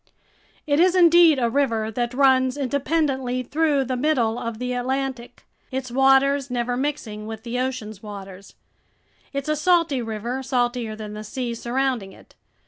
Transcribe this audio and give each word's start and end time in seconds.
It 0.65 0.79
is 0.79 0.95
indeed 0.95 1.37
a 1.37 1.47
river 1.47 1.91
that 1.91 2.15
runs 2.15 2.57
independently 2.57 3.43
through 3.43 3.83
the 3.83 3.95
middle 3.95 4.39
of 4.39 4.57
the 4.57 4.73
Atlantic, 4.73 5.45
its 5.69 5.91
waters 5.91 6.49
never 6.49 6.75
mixing 6.75 7.27
with 7.27 7.43
the 7.43 7.59
ocean's 7.59 8.01
waters. 8.01 8.55
It's 9.31 9.47
a 9.47 9.55
salty 9.55 10.01
river, 10.01 10.41
saltier 10.41 10.95
than 10.95 11.13
the 11.13 11.23
sea 11.23 11.53
surrounding 11.53 12.13
it. 12.13 12.33